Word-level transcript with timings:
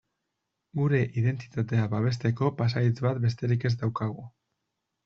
Gure 0.79 1.01
identitatea 1.21 1.85
babesteko 1.93 2.51
pasahitz 2.63 2.99
bat 3.09 3.21
besterik 3.29 3.71
ez 3.73 3.77
daukagu. 3.85 4.31